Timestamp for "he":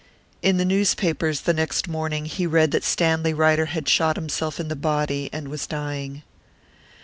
2.25-2.47